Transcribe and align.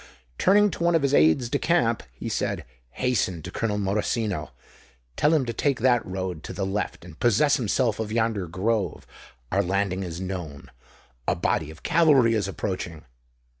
Turning 0.39 0.71
to 0.71 0.83
one 0.83 0.95
of 0.95 1.03
his 1.03 1.13
aides 1.13 1.47
de 1.47 1.59
camp, 1.59 2.01
he 2.11 2.27
said, 2.27 2.65
"Hasten 2.93 3.43
to 3.43 3.51
Colonel 3.51 3.77
Morosino—tell 3.77 5.31
him 5.31 5.45
to 5.45 5.53
take 5.53 5.79
that 5.81 6.03
road 6.03 6.41
to 6.41 6.53
the 6.53 6.65
left 6.65 7.05
and 7.05 7.19
possess 7.19 7.57
himself 7.57 7.99
of 7.99 8.11
yonder 8.11 8.47
grove. 8.47 9.05
Our 9.51 9.61
landing 9.61 10.01
is 10.01 10.19
known—a 10.19 11.35
body 11.35 11.69
of 11.69 11.83
cavalry 11.83 12.33
is 12.33 12.47
approaching." 12.47 13.05